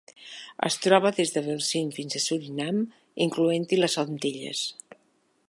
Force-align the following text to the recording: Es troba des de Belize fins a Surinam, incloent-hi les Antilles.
Es 0.69 0.77
troba 0.85 1.11
des 1.17 1.33
de 1.35 1.43
Belize 1.49 1.83
fins 1.99 2.15
a 2.15 2.23
Surinam, 2.23 2.81
incloent-hi 3.27 3.83
les 3.83 3.99
Antilles. 4.07 4.65